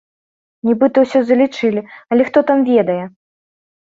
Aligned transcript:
Нібыта, 0.69 1.03
ўсё 1.03 1.21
залічылі, 1.29 1.81
але 2.15 2.21
хто 2.31 2.39
там 2.51 2.59
ведае! 2.71 3.01